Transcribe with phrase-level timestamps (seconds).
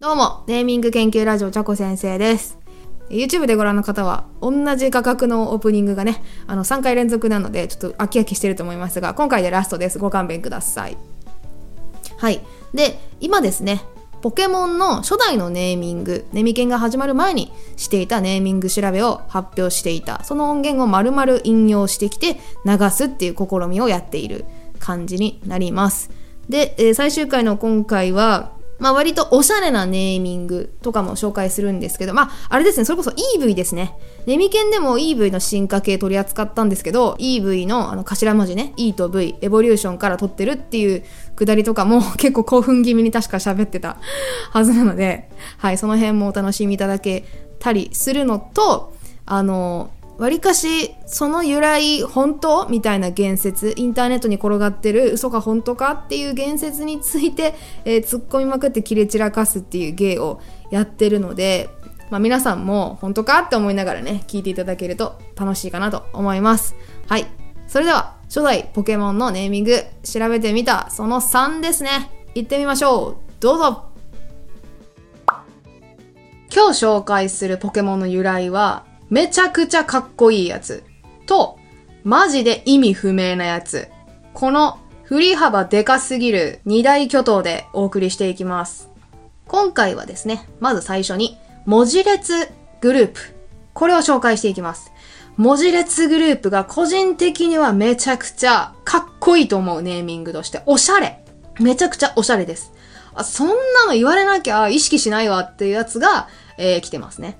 [0.00, 2.56] どうも、ネーミング研究ラジオ、ちゃこ先生です。
[3.10, 9.98] YouTube でご覧の方は、同じ価格のオープニングがね、あの、3回連続なので、ちょっと飽き飽きしてると思いますが、今回でラストです。
[9.98, 10.96] ご勘弁ください。
[12.16, 12.40] はい。
[12.72, 13.82] で、今ですね、
[14.22, 24.44] ポケモンの初代のネーミング、ネミケンが始まる前にしていたネーミング調べを発表していた、その音源を丸々引用してきて流すっていう試みをやっている
[24.78, 26.12] 感じになります。
[26.48, 33.96] で、えー最終回の今回は、まあ割とおしゃれなネーミングとかも紹介するんですけど、まああれですね、それこそ EV ですね。
[34.26, 41.04] ネミケンでも EV の進化系取り扱ったんですけど、EV のあの頭文字ね、E と V、エボリューションから取ってるっていう
[41.36, 43.98] くだりとかも 結構興奮気味に確か喋ってた
[44.50, 47.24] はずなので、はい、その辺もお楽しみいただけ
[47.58, 48.94] たりするのと、
[49.26, 57.54] あの、わりかし、その由来、本当みたいな言説、インターネットに転がってる嘘か本当かっていう言説について、
[57.84, 60.40] えー突っ込みまくって切れ散らかすっていう芸を
[60.72, 61.70] やってるので、
[62.10, 66.74] まあ皆さんも本当かって思いながらね、聞いていただけると楽しいかなと思います。
[67.06, 67.26] はい。
[67.68, 72.10] それでは、初代ポケモンのネーミング、調べてみた、その3ですね。
[72.34, 73.16] 行ってみましょう。
[73.38, 73.84] どうぞ
[76.52, 80.84] 今日紹介するポケモンの由来は、めちゃくちゃかっこいいやつ。
[81.26, 81.58] と、
[82.04, 83.88] マジで意味不明なやつ。
[84.34, 88.90] この振り幅でかすぎる二大巨頭でお送りしていきます。
[89.46, 93.20] 今回はですね、まず最初に、文字列グループ。
[93.72, 94.92] これを紹介していきます。
[95.38, 101.24] 文字列グループが個人的にはめちゃくちゃかっこいいと思うネーミングとして、おしゃれ。
[101.60, 102.72] めちゃくちゃおしゃれです。
[103.14, 103.54] あ、そんな
[103.86, 107.38] の言われなきゃ意識しないわっていうやつが、えー来てますね。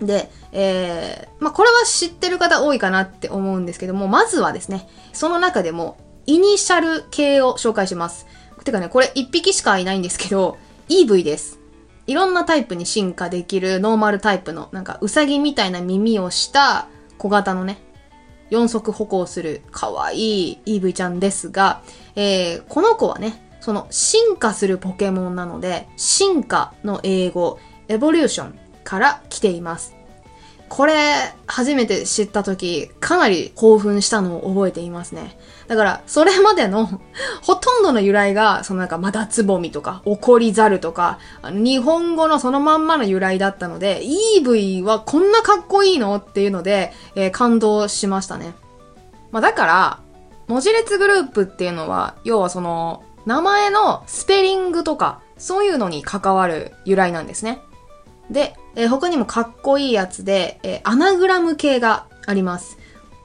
[0.00, 8.26] で、えー、まあ、これは知ってる方多いかなって思うんですけども、まずはですね、その中でも、イニシャル系を紹介します。
[8.64, 10.58] てかね、これ一匹しかいないんですけど、
[10.88, 11.60] EV です。
[12.06, 17.78] いろんなタイプに進化できるノーマルタイプの、なんか、ウサギみたいな耳をした小型のね、
[18.50, 21.82] 四足歩行する可愛い EV ちゃんですが、
[22.14, 27.58] えー、この子はね、その進化するポケモンなので、進化の英語、
[27.88, 29.96] エボリューションから来ています。
[30.68, 35.38] これ、初めて知った時、かなり興奮したのを覚えていますね。
[35.68, 36.86] だから、それまでの、
[37.42, 44.02] ほとんどの由来が、そのなんか、まだつぼみとか、怒りざるとか、あの日本語のそのまんまの由来だったので、
[44.40, 48.54] EV はこんなかっこいいのっていうので、えー感動しましたね。
[49.30, 49.98] まあだから、
[50.48, 57.60] 文字列グループっていうのは、要はその、名前のスペリングとか、そういうのに関わる由来なんですね。
[58.30, 62.78] で、えー他にもかっこいいやつで、えーアナグラム系があります。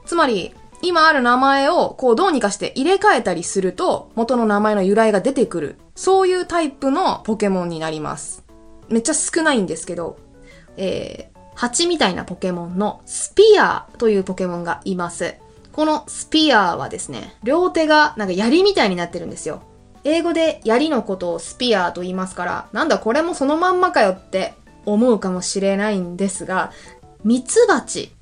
[0.04, 5.76] つまり、今ある名前をこうどうにかして入れ替えたりすると、元の名前の由来が出てくる。
[5.94, 8.42] そういうタイプのポケモンになります。
[8.88, 10.18] めっちゃ少ないんですけど、
[10.76, 15.36] えー、蜂みたいなポケモンのスピアーというポケモンがいます。
[15.72, 19.62] このスピアーはですね、両手がなんか槍みたいになってるんですよ。
[20.04, 24.54] 英語で槍のことをスピアーと言いますから、なんだこれもそのまんまかよって
[24.86, 26.72] 思うかもしれないんですが、
[27.24, 28.12] ミツバチ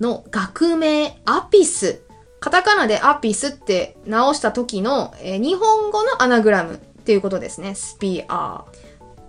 [0.00, 2.02] の学名アピス。
[2.40, 7.74] カタカナでアピスって直した時の、えー日本語のアナグラムっていうことですね。
[7.74, 8.78] スピアー。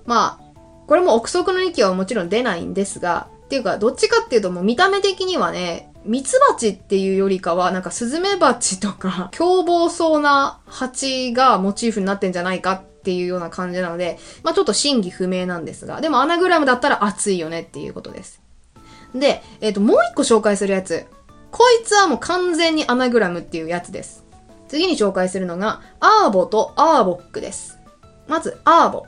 [0.05, 0.50] まあ、
[0.88, 18.41] これも憶測の域はもちろん出ないんですが、っていうか、どっちかっていうともう見た目的にはね、ミツバチっていうよりかは、なんかスズメバチとか、凶暴そうな蜂がモチーフになってんじゃないかっていうような感じなので、まあちょっと真偽不明なんですが、でもアナグラムだったら熱いよねっていうことです。
[19.13, 21.05] で、えっ、と、もう一個紹介するやつ。
[21.51, 24.23] こいつはもう完全にアナグラムっていうやつです。
[24.67, 27.79] 次に紹介するのが、アーボとアーボックです。
[28.27, 29.07] まず、アーボ。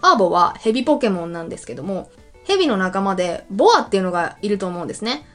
[0.00, 2.10] アーボはヘビポケモンなんですけども、
[2.44, 5.26] ヘビの仲間でボアっていうのがいると思うんですね。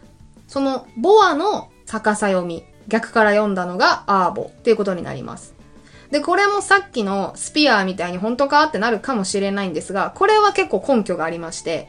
[0.47, 5.53] そのボアの逆さ読み、逆から読んだのがアーボっていうことになります。
[6.11, 11.87] で、これもさっきのスピアーみたいに本当かってなるかもしれないんですが、これは結構根拠がありまして、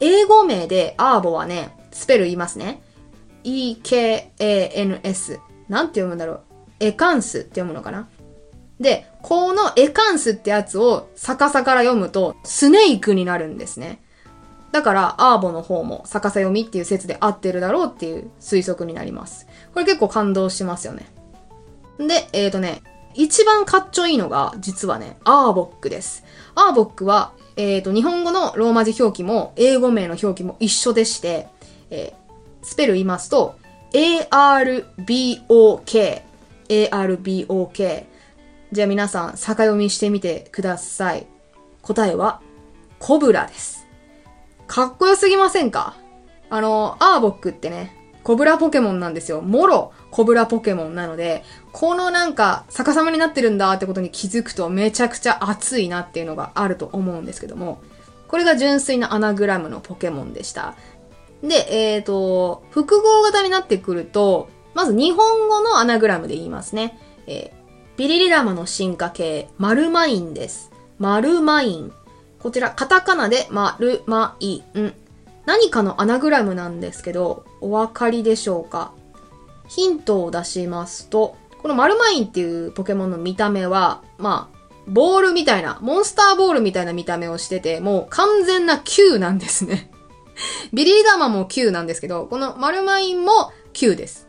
[0.00, 2.82] 英語名でアーボはね、スペル言いますね。
[3.44, 5.38] E-K-A-N-S。
[5.68, 6.40] なんて読むんだろう？
[6.80, 8.08] エカンスって読むのかな？
[8.80, 14.02] で、このエカンスってやつを逆さから読むと、スネークになるんですね。
[14.72, 19.46] だから、アーボの方も逆さ読みっていう説で合ってるだろうっていう推測になります。
[19.72, 21.06] これ結構感動しますよね。
[21.98, 22.82] で、えーとね、
[23.14, 26.24] 一番かっちょいいのが、実はね、アーボックです。
[26.54, 31.48] アーボックは、えーと、日本語のローマ字表記も、英語名の表記も一緒でして、
[31.90, 32.24] えー
[32.66, 33.56] スペル言いますと、
[33.92, 35.04] A-R-B-O-K。
[36.70, 38.06] A-R-B-O-K。
[38.72, 41.26] じゃあ皆さん、逆読みしてみてください。
[41.82, 42.40] 答えは、
[42.98, 43.86] コブラです。
[44.66, 45.94] かっこよすぎませんか？
[46.48, 49.42] あの、アーボックってね、コブラポケモンなんですよ。
[49.42, 57.82] もろ、コブラポケモンなので、このなんか逆さまになってるんだってことに気づくとめちゃくちゃ熱いなっていうのがあると思うんですけども、
[58.28, 60.76] これが純粋なアナグラムのポケモンでした。
[61.42, 66.96] で、えっ、ー、と、複合型になってくると、まず日本語のアナグラムで言いますね。
[67.26, 70.70] えー、ビリリラマの進化系、マルマインです。
[71.00, 71.92] マルマイン。
[72.38, 74.94] こちら、カタカナでマルマイン。
[75.44, 78.92] 何かのアナグラムなんですけど、お分かりでしょうか？
[79.66, 84.54] ヒントを出しますと、このマルマインっていうポケモンの見た目は、まあ、
[84.86, 89.90] ボールみたいな、モンスターボールみたいな見た目をしてて、もう完全な Q なんですね。
[90.72, 94.28] ビリーダーマも Q なんですけど、このマルマインも Q です。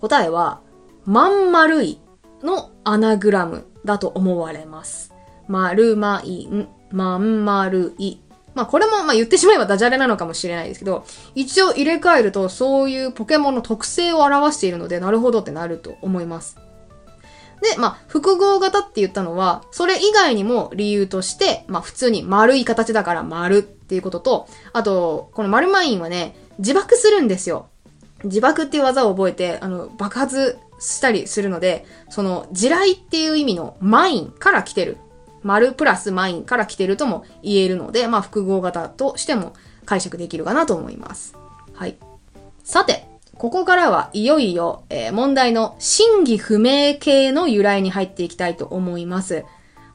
[0.00, 0.60] 答えは、
[1.04, 2.00] まん丸い
[2.42, 5.12] のアナグラムだと思われます。
[5.48, 8.18] まるまいん、まん丸い。
[8.54, 11.04] まあこれもまあ言ってしまえばダジャレなのかもしれないですけど、
[11.34, 16.56] 一応入れ替えるとそういうポケモンの特性を表しているので、なるほどってなると思います。
[17.62, 27.68] で、まあ、複合型って言ったのは、それ以外にも理由として、まあ、普通に丸い形だから丸っていうことと、あと、この丸マインはね、自爆するんですよ。
[28.24, 34.96] 自爆っていう技を覚えて、あの、爆発したりするので、その、地雷っていう意味のマインから来てる。
[35.42, 39.54] 丸プラスマインから来てるとも言えるので、まあ、複合型としても
[39.84, 41.36] 解釈できるかなと思います。
[41.74, 41.96] はい。
[42.64, 49.44] さて、ここからはいよいよ、えー、問題の真偽不明系の由来に入っていきたいと思います。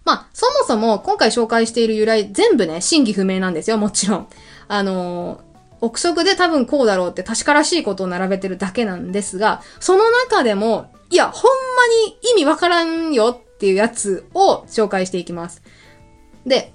[0.04, 4.28] まあ、そもそも今回紹介している由来全部ね、真偽不明なんですよ、もちろん。
[4.68, 5.40] あのー、
[5.82, 15.64] 憶測で多分こうだろうって確からしいことを並べてるだけなんですが、その中でも、いや、ほんまに意味わからんよっていうやつを紹介していきます。
[16.46, 16.74] で、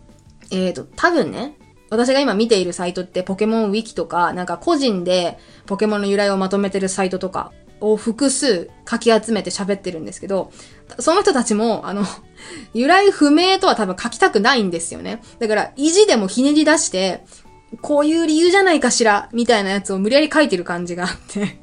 [0.50, 1.56] えっ、ー、と、多分ね、
[1.90, 10.50] 私が今見ているサイトってポケモンウィキとか、なんか個人でポケモンの由来をまとめてるサイトとかを複数書き集めて喋ってるんですけど、
[10.98, 12.04] その人たちも、あの、
[12.74, 15.22] 由来不明とは多分書きたくないんですよね。
[15.38, 17.24] だから、意地でもひねり出して、
[17.80, 21.62] こういう理由じゃないかしら、みたいなやつを無理やり書いてる感じがあって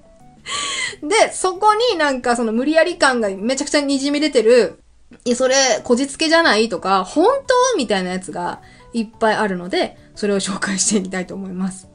[1.01, 4.81] で、そこになんかその無理やり感がめちゃくちゃ滲み出てる、
[5.26, 6.70] いや、それ、こじつけじゃない？
[6.70, 7.78] とか、本当？
[7.78, 8.62] みたいなやつが
[8.94, 11.90] いっぱいあるので、それを紹介していきたいと思います。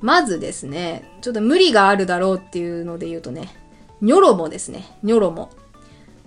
[0.00, 3.48] まずですね、ちょっと無理があるだろうっていうので言うとね、
[4.00, 4.84] ニョロモですね。
[5.02, 5.50] ニョロモ。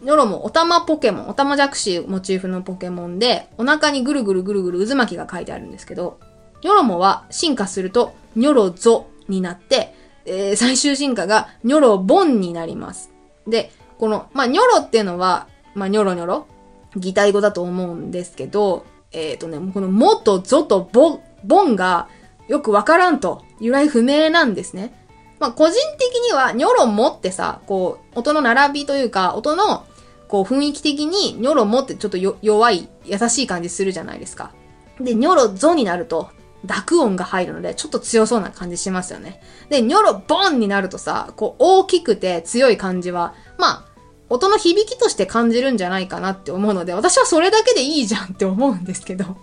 [0.01, 6.19] ニョロモ、おたまポケモン、おたまじゃくしモチーフのポケモンで、お腹にぐるぐるぐるぐる渦巻きが書いてあるんですけど、
[6.63, 9.93] ニョロモは進化すると、ニョロゾになって、
[10.25, 13.11] えー、最終進化がニョロボンになります。
[13.45, 16.47] で、この、まあ、ニョロっていうのは、まあ、ニョロニョロ、
[16.95, 22.07] 擬態語だと思うんですけど、えっ、ー、とね、このもとぞとぼ、ボンが
[22.47, 24.93] よくわからんと、由来不明なんですね。
[25.39, 29.85] まあ、個人的には、ニョロモってさ、こう、音の並びというか、音の、
[30.27, 34.51] こう、雰囲気的に、ニョロモってちょっと弱い、優しい感じするじゃないですか。
[34.99, 36.29] で、ニョロゾになると、
[36.65, 39.41] 濁音が入るので、ちょっと強そうな感じしますよね。
[39.69, 43.85] で、ニョロボンになるとさ、こう、大きくて強い感じは、まあ、
[44.29, 49.37] 音の響きとして感じるんじゃないかなって思うので、私はそれだけでいいじゃんって思うんですけど。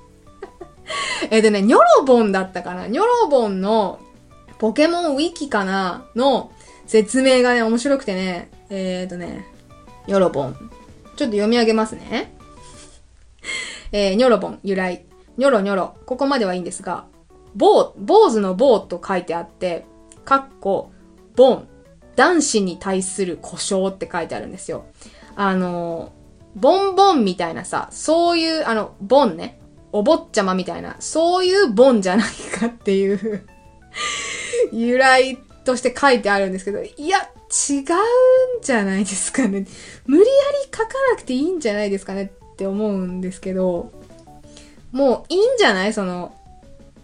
[1.31, 3.99] えっとね、ニョロボンだったかなニョロボンの
[4.59, 6.53] ポケモンウィキかなの
[6.87, 9.47] 説明がね、面白くてね、えっ、ー、とね、
[10.07, 10.55] ニョロボン。
[11.17, 12.35] ちょっと読み上げますね。
[13.91, 15.05] えー、ニョロボン、由来。
[15.37, 15.95] ニョロニョロ。
[16.07, 17.07] ここまではいいんですが、
[17.57, 19.85] 坊、坊主の坊と書いてあって、
[20.25, 20.93] かっこ、
[21.35, 21.69] ボン
[22.17, 24.87] 男子に対する故障って書いてあるんですよ。
[25.37, 26.13] あの、
[26.55, 29.61] ボンボンみたいなさ、そういう、あの、ボンね。
[29.93, 32.27] お坊ちゃまみたいな、そういうボンじゃない
[32.59, 33.47] かっていう
[34.71, 37.19] 由来として書いてあるんですけど、いや、
[37.69, 37.85] 違うん
[38.61, 39.65] じゃないですかね。
[40.05, 43.91] 無理やり書かなくていいんじゃないですかねって思うんですけど、
[44.93, 45.95] もういいんじゃない？
[45.95, 46.35] その、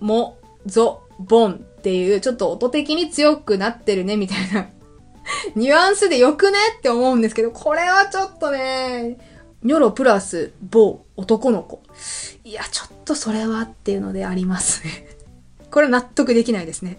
[0.00, 4.69] も、ぞ、ボンっていう、ちょっと音的に強くなってるね、みたいな
[5.55, 6.59] ニュアンスでよくね？
[6.79, 9.19] って思うんですけど、これはちょっとね、
[9.62, 11.83] ニョロプラス某男の子。
[12.45, 15.09] いや、ちょっとそれはっていうのでありますね。
[15.71, 16.99] これ納得できないですね。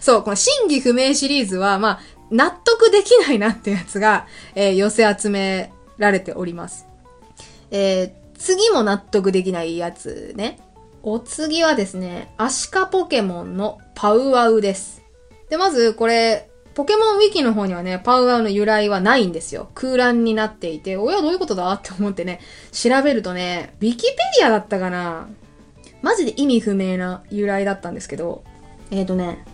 [0.00, 2.00] そう、この真偽不明シリーズは、まあ、
[2.30, 6.86] 納得できないなってやつが、えー、寄せ集められております。
[7.70, 10.58] えー、次も納得できないやつね。
[11.02, 15.02] お次はですね、アシカポケモンのパウアウです。
[15.50, 19.70] で、まずこれ、ポケモンウィキの方にはね、パウアウの由来はないんですよ。
[19.74, 22.40] 空欄になっていて、おや、どういうことだって思ってね、
[22.72, 25.28] 調べるとね、ウィキペディアだったかな
[26.02, 28.44] マジで意味不明な由来だったんですけど、
[28.90, 29.44] えっ、ー、とね、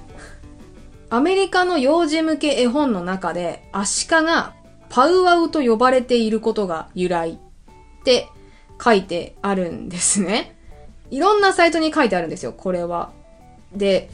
[1.11, 4.55] アメリカの幼児向け絵本の中で、アシカが
[4.89, 8.29] パウワウと呼ばれていることが由来って
[8.83, 10.57] 書いてあるんですね。
[11.11, 13.13] いろんなサイトに書いてあるんですよ、これは。
[13.75, 14.09] で、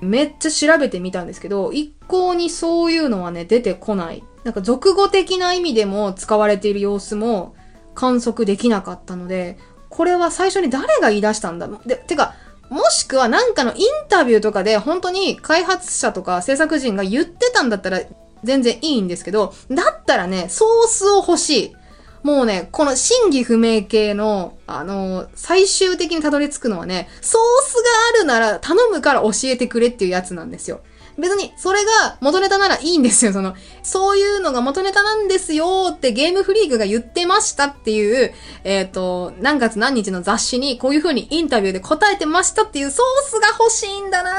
[0.00, 4.24] めっちゃ調べてみたんですけど、一向にそういうのはね、出てこない。
[4.44, 7.54] なんか俗語的な意味でも使われている様子も
[7.94, 12.34] 観測できなかったので、これは最初に誰が言い出したんだで、てか、
[12.70, 18.00] もしくはなんかのインタビューとかで本当に開発者とか制作人が言ってたんだったら
[18.44, 21.76] 全然いいんですけど、だったらね、ソースを欲しい。
[22.22, 27.80] もうね、この真偽不明系の、あのー、最終的にたどり着くのはね、ソースが
[28.14, 30.80] あるなら頼むから教えてくれっていうやつなんですよ。
[31.18, 33.32] 別に、それが元ネタならいいんですよ。
[33.32, 38.32] その、そういうのが元ネタなんですよってゲームフリークが言ってましたっていう、
[38.64, 44.32] えっ、ー、と、何月何日の雑誌にこういう風にインタビューで答えてましたっていうソースが欲しいんだな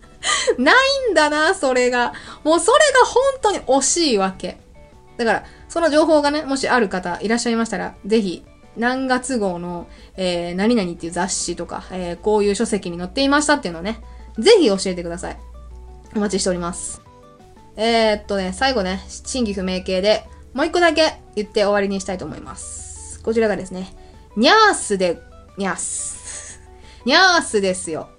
[0.58, 2.14] ないんだな、それが。
[2.42, 4.58] もうそれが本当に惜しいわけ。
[5.16, 8.44] だから、その情報がね、もしある方いらっしゃいましたら、ぜひ、
[8.76, 14.00] 何月号の、えー、何々っていう雑誌とか、えー、こういう書籍に載っていましたっていうのをね、
[14.38, 15.36] ぜひ教えてください。
[16.14, 17.02] お待ちしております。
[17.74, 23.20] えー、っとね、最後ね、真偽不明系で、もう一個だけ言って終わりにしたいと思います。
[23.24, 23.96] こちらがですね、
[24.36, 25.18] ニャースで、
[25.58, 26.60] ニャース。
[27.04, 28.10] ニャースですよ。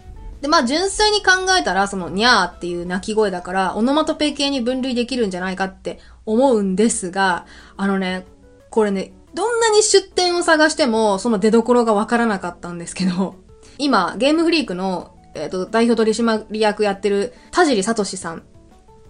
[0.45, 7.45] で、まあ、純粋に考えたら、その、ニャーっていう鳴き声だから、オノマトペ系に分類できるんじゃないかって思うんですが、
[7.77, 8.25] あのね、
[8.69, 13.35] これね、どんなに出典を探しても、その出所がわからなかったんですけど、
[13.79, 18.43] 今、ゲームフリークのえっ、ー、と、代表取締役やってる田尻聡さん。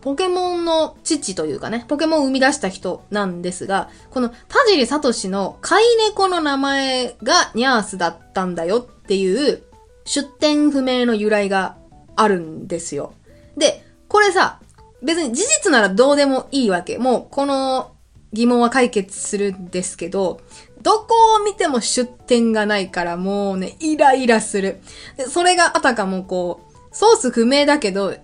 [0.01, 4.35] ポケモンの父というかね、ポケモンを生み出した人なんですが、この田
[4.67, 9.63] 尻聡の飼い猫の名前がニャースだったんだよっていう
[10.05, 11.77] 出典不明の由来が
[12.15, 13.13] あるんですよ。
[13.57, 14.59] で、これさ、
[15.03, 16.97] 別に事実ならどうでもいいわけ。
[16.97, 17.91] もうこの
[18.33, 20.41] 疑問は解決するんですけど、
[20.81, 24.79] どこを見ても出典がないからもうね、イライラする。
[25.17, 28.15] でそれがあたかもこう、ソース不明だけど、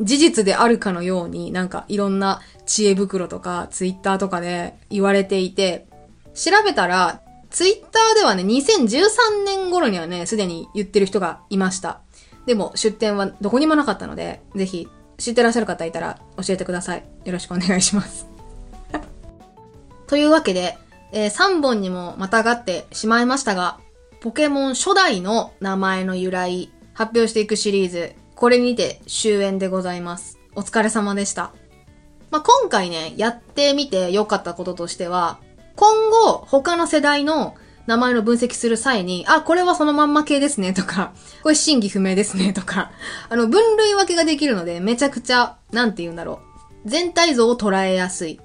[0.00, 5.86] 事実であるかのように、なんかいろんな知恵袋とかツイッターとかで言われていて、
[6.34, 12.00] 調べたら、ツイッターではね、2013年頃にはね、すでに言ってる人がいました。
[12.46, 14.88] でも、出典はどこにもなかったので、ぜひ、
[15.18, 17.04] 知ってらっしゃる方いたら教えてください。
[17.24, 18.26] よろしくお願いします。
[20.06, 20.78] というわけで、
[21.12, 23.78] えー、3本にもまたがってしまいましたが、
[24.20, 30.38] ポケモン初代の名前の由来、発表していくシリーズ、これにて終焉でございます。
[30.54, 31.52] お疲れ様でした。
[32.30, 35.40] まあ、今回ね、やってみて良かったこととしては、
[35.80, 37.54] 今後、他の世代の
[37.86, 42.90] 名前の分析する際に、あ、これはそのまんま系ですねとか、 これ真偽不明ですねとか、
[43.30, 46.40] あの、分類分けができるので、めちゃくちゃ、なんて言うんだろ
[46.84, 46.88] う。
[46.90, 48.38] 全体像を捉えやすい。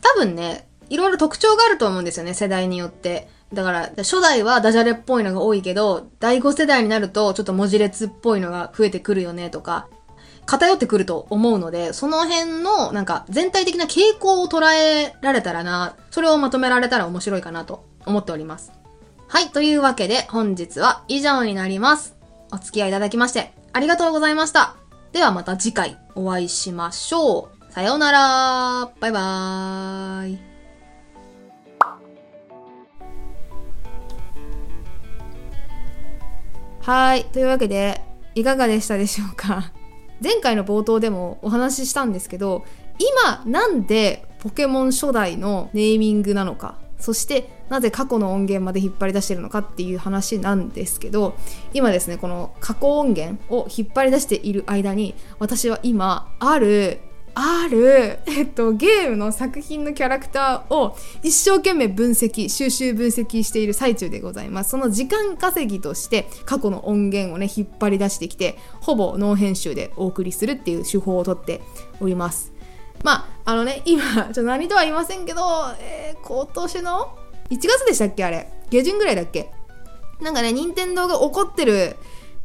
[0.00, 3.28] 多分ね、いろいろ特徴があると思うんですよね、世代によって。
[3.52, 9.88] だから、初代はダジャレっぽいのが多いけど、第5世代になるとちょっと文字列っぽいのが増えてくるよねとか、
[10.46, 18.72] 偏ってくると思うので、その辺のなんか全体的な傾向を捉えられたらな、それをまとめられたら面白いかなと思っております。
[19.28, 22.14] はい、というわけで本日は以上になります。
[22.52, 24.76] お付き合いいただきましてありがとうございました。
[25.12, 27.72] ではまた次回お会いしましょう。
[27.72, 30.38] さようならバイバーイ
[36.82, 37.24] はい。
[37.24, 38.02] というわけで、
[38.34, 39.72] いかがでしたでしょうか？
[40.24, 42.64] 前回の冒頭でもお話ししたんですけど、
[42.98, 51.36] 今なんでポケモン初代のネーミングなのか、そしてなぜ過去の音源まで引っ張り出してるのかっていう話なんですけど、
[51.74, 57.00] 今ですね、この過去音源を引っ張り出している間に、私は今、ある
[57.36, 64.70] ある、えっと、ゲームの作品のキャラクターを一生懸命分析、収集分析している最中でございます。
[64.70, 71.60] その時間稼ぎとして過去の音源をね、引っ張り出してきて、ほぼノー編集でお送りするっていう手法をとって
[72.00, 72.52] おります。
[73.02, 75.40] まあ、あのね、今、ちょっと何とは言いませんけど、
[75.80, 77.18] えー、今年の
[77.50, 78.48] 1月でしたっけあれ？
[78.70, 79.50] 下旬ぐらいだっけ？
[80.22, 81.96] なんかね、任天堂が怒ってる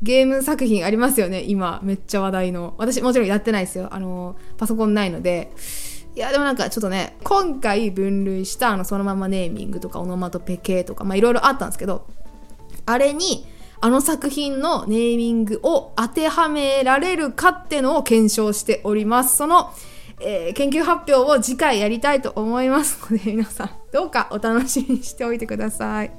[0.02, 1.80] ゲーム作品ありますよね、今。
[1.84, 2.74] めっちゃ話題の。
[2.78, 3.90] 私もちろんやってないですよ。
[3.92, 5.52] あの、パソコンないので。
[6.16, 12.08] いや、でもなんかちょっとね、今回分類したあの、そのままネーミングとかオノマトペ系とか、まあいろいろあったんですけど、
[12.86, 13.46] あれに、
[13.82, 19.38] あの作品のネーミングを当てはめられるかってのを検証しております。
[19.38, 19.72] その、
[20.22, 26.12] えー、研究発表を次回やりたいと思いますので、 皆さん、どうかお楽しみにしておいてください。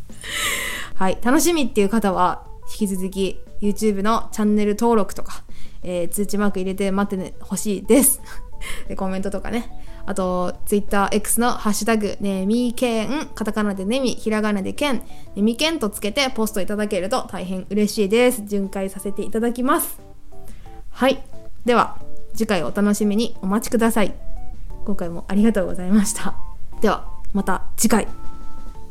[0.96, 1.18] はい。
[1.22, 5.44] 楽しみっていう方は、引き続き YouTube のチャンネル登録とか、
[5.82, 8.20] えー、通知マーク入れて待ってほしいです。
[8.88, 9.70] で、コメントとかね。
[10.06, 15.04] あと、TwitterX のハッシュタグ、ねみけん、カタカナでねみ、ひらがなでけん、ね
[15.36, 18.42] みけんとつけてポストいただけると大変嬉しいです。
[18.44, 20.00] 巡回させていただきます。
[20.90, 21.22] はい。
[21.64, 21.98] では、
[22.34, 24.14] 次回お楽しみにお待ちください。
[24.84, 26.34] 今回もありがとうございました。
[26.80, 28.08] では、また次回。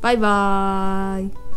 [0.02, 1.49] バイバーイ。